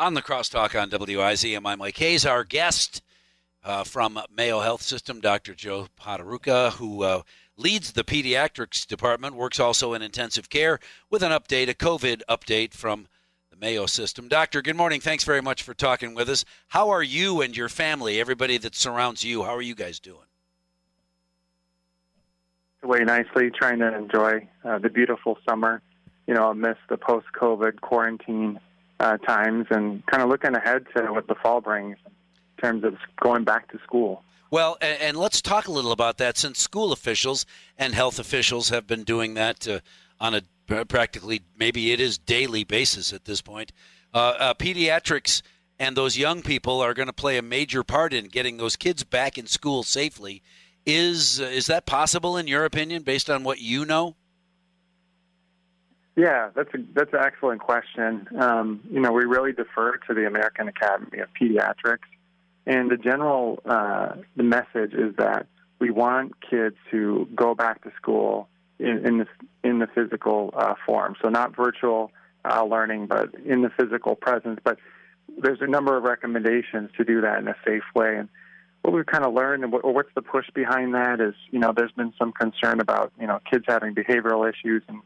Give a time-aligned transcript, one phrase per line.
[0.00, 2.24] On the crosstalk on WIZM, I'm Mike Hayes.
[2.24, 3.02] Our guest
[3.62, 5.52] uh, from Mayo Health System, Dr.
[5.52, 7.20] Joe Poterucha, who uh,
[7.58, 10.78] leads the pediatrics department, works also in intensive care,
[11.10, 13.08] with an update, a COVID update from
[13.50, 14.26] the Mayo system.
[14.26, 15.02] Doctor, good morning.
[15.02, 16.46] Thanks very much for talking with us.
[16.68, 20.24] How are you and your family, everybody that surrounds you, how are you guys doing?
[22.82, 25.82] Way nicely, trying to enjoy uh, the beautiful summer.
[26.26, 28.60] You know, amidst the post-COVID quarantine
[29.00, 32.96] uh, times, and kind of looking ahead to what the fall brings in terms of
[33.20, 34.22] going back to school.
[34.50, 37.46] Well, and, and let's talk a little about that since school officials
[37.78, 39.80] and health officials have been doing that uh,
[40.20, 40.42] on a
[40.84, 43.72] practically maybe it is daily basis at this point.
[44.14, 45.42] Uh, uh, pediatrics
[45.78, 49.02] and those young people are going to play a major part in getting those kids
[49.02, 50.42] back in school safely.
[50.86, 54.16] Is uh, is that possible in your opinion, based on what you know?
[56.16, 58.26] Yeah, that's a that's an excellent question.
[58.38, 62.08] Um, you know, we really defer to the American Academy of Pediatrics,
[62.66, 65.46] and the general uh, the message is that
[65.78, 69.26] we want kids to go back to school in, in the
[69.62, 71.14] in the physical uh, form.
[71.22, 72.10] So not virtual
[72.44, 74.60] uh, learning, but in the physical presence.
[74.62, 74.78] But
[75.38, 78.16] there's a number of recommendations to do that in a safe way.
[78.16, 78.28] And
[78.82, 81.72] what we've kind of learned, and what what's the push behind that, is you know
[81.74, 85.00] there's been some concern about you know kids having behavioral issues and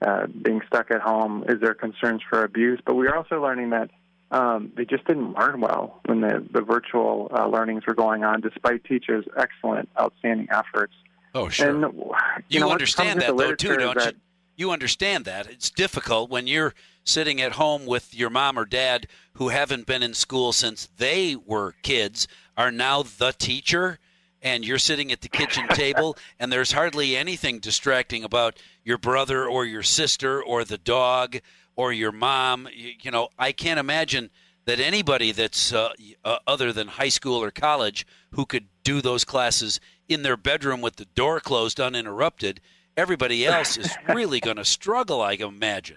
[0.00, 1.44] uh, being stuck at home.
[1.48, 2.80] Is there concerns for abuse?
[2.84, 3.90] But we're also learning that
[4.30, 8.40] um, they just didn't learn well when the, the virtual uh, learnings were going on,
[8.40, 10.94] despite teachers' excellent, outstanding efforts.
[11.34, 11.68] Oh, sure.
[11.68, 12.14] And, you,
[12.48, 14.20] you know, understand that, though, too, don't that, you?
[14.56, 15.48] You understand that.
[15.48, 20.02] It's difficult when you're sitting at home with your mom or dad who haven't been
[20.02, 23.98] in school since they were kids, are now the teacher,
[24.44, 29.48] and you're sitting at the kitchen table, and there's hardly anything distracting about your brother
[29.48, 31.38] or your sister or the dog
[31.74, 32.68] or your mom.
[32.72, 34.30] You, you know, I can't imagine
[34.66, 35.92] that anybody that's uh,
[36.24, 40.82] uh, other than high school or college who could do those classes in their bedroom
[40.82, 42.60] with the door closed uninterrupted,
[42.96, 45.96] everybody else is really going to struggle, I imagine.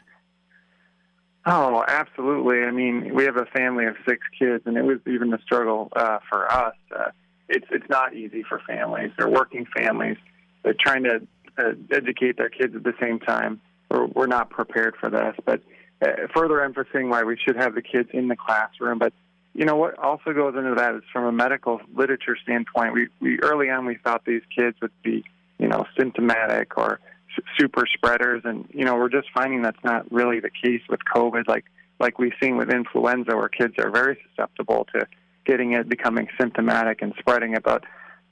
[1.46, 2.64] Oh, absolutely.
[2.64, 5.90] I mean, we have a family of six kids, and it was even a struggle
[5.96, 6.76] uh, for us.
[6.94, 7.12] Uh,
[7.50, 9.12] it's it's not easy for families.
[9.18, 10.18] They're working families.
[10.64, 11.28] They're trying to
[11.58, 13.62] uh, educate their kids at the same time.
[13.90, 15.62] We're, we're not prepared for this, but
[16.02, 19.00] uh, further emphasizing why we should have the kids in the classroom.
[19.00, 19.14] But
[19.54, 22.94] you know what also goes into that is from a medical literature standpoint.
[22.94, 25.24] We we early on we thought these kids would be
[25.58, 27.00] you know symptomatic or
[27.58, 31.48] super spreaders, and you know we're just finding that's not really the case with COVID.
[31.48, 31.66] Like
[32.00, 35.08] like we've seen with influenza, where kids are very susceptible to
[35.48, 37.64] getting it, becoming symptomatic, and spreading it.
[37.64, 37.84] But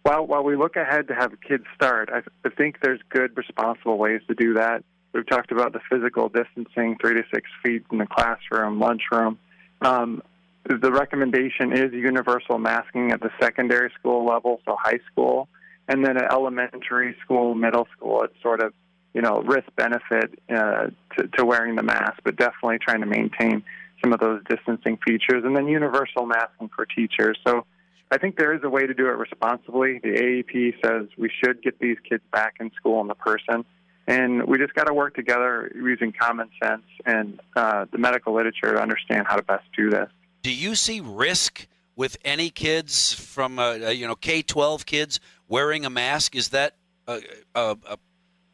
[0.03, 3.97] while while we look ahead to have kids start, I, I think there's good, responsible
[3.97, 4.83] ways to do that.
[5.13, 9.39] We've talked about the physical distancing, three to six feet in the classroom, lunchroom.
[9.81, 10.21] Um,
[10.65, 15.47] the recommendation is universal masking at the secondary school level, so high school,
[15.87, 18.73] and then at elementary school, middle school, it's sort of
[19.13, 20.87] you know risk benefit uh,
[21.17, 23.63] to, to wearing the mask, but definitely trying to maintain
[24.05, 27.37] some of those distancing features, and then universal masking for teachers.
[27.45, 27.65] So
[28.11, 29.99] I think there is a way to do it responsibly.
[29.99, 33.65] The AAP says we should get these kids back in school in the person.
[34.07, 38.73] And we just got to work together using common sense and uh, the medical literature
[38.73, 40.09] to understand how to best do this
[40.45, 45.19] do you see risk with any kids from uh, uh you know K twelve kids
[45.47, 46.35] wearing a mask?
[46.35, 46.75] Is that
[47.07, 47.17] uh,
[47.55, 47.95] uh, uh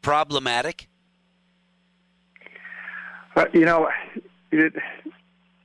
[0.00, 0.88] problematic?
[3.52, 3.90] you know,
[4.50, 4.72] it,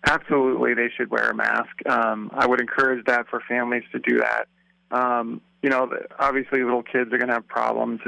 [0.05, 1.87] absolutely, they should wear a mask.
[1.87, 4.47] Um, I would encourage that for families to do that.
[4.91, 8.01] Um, you know, obviously, little kids are going to have problems,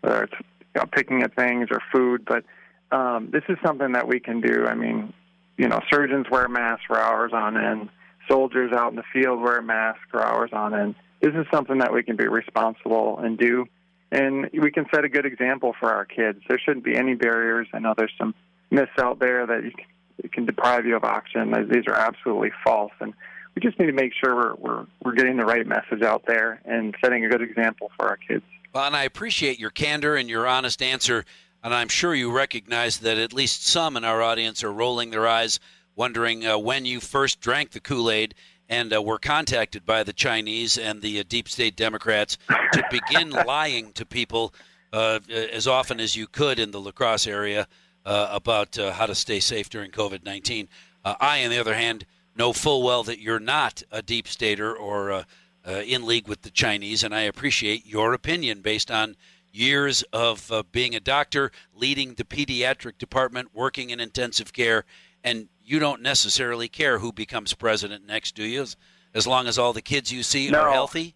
[0.00, 0.34] whether it's
[0.74, 2.44] you know, picking at things or food, but
[2.90, 4.66] um, this is something that we can do.
[4.66, 5.12] I mean,
[5.56, 7.88] you know, surgeons wear masks for hours on end.
[8.28, 10.94] Soldiers out in the field wear masks for hours on end.
[11.20, 13.66] This is something that we can be responsible and do,
[14.12, 16.40] and we can set a good example for our kids.
[16.48, 17.66] There shouldn't be any barriers.
[17.72, 18.34] I know there's some
[18.70, 19.86] myths out there that you can,
[20.18, 21.52] it can deprive you of oxygen.
[21.70, 23.14] These are absolutely false, and
[23.54, 26.60] we just need to make sure we're, we're we're getting the right message out there
[26.64, 28.44] and setting a good example for our kids.
[28.72, 31.24] Well, and I appreciate your candor and your honest answer
[31.62, 35.26] and I'm sure you recognize that at least some in our audience are rolling their
[35.26, 35.58] eyes,
[35.96, 38.34] wondering uh, when you first drank the Kool Aid
[38.68, 42.38] and uh, were contacted by the Chinese and the uh, deep state Democrats
[42.72, 44.54] to begin lying to people
[44.92, 47.66] uh, as often as you could in the La Crosse area
[48.08, 50.68] uh, about uh, how to stay safe during COVID 19.
[51.04, 52.04] I, on the other hand,
[52.36, 55.24] know full well that you're not a deep stater or
[55.64, 59.16] in league with the Chinese, and I appreciate your opinion based on
[59.52, 64.84] years of uh, being a doctor, leading the pediatric department, working in intensive care,
[65.24, 68.62] and you don't necessarily care who becomes president next, do you?
[68.62, 68.76] As,
[69.14, 70.60] as long as all the kids you see No.
[70.60, 71.14] are healthy.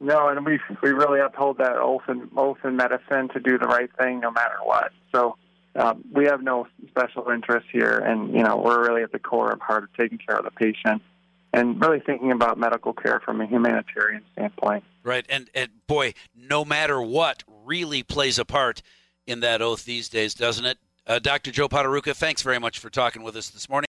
[0.00, 2.02] No, and we we really uphold that oath
[2.36, 4.90] oath in medicine to do the right thing no matter what.
[5.14, 5.36] So
[5.76, 9.50] um, we have no special interest here, and you know we're really at the core
[9.50, 11.02] of heart of taking care of the patient
[11.52, 14.84] and really thinking about medical care from a humanitarian standpoint.
[15.02, 18.82] Right, and and boy, no matter what, really plays a part
[19.26, 20.78] in that oath these days, doesn't it?
[21.06, 21.50] Uh, Dr.
[21.50, 23.82] Joe Poterucha, thanks very much for talking with us this morning.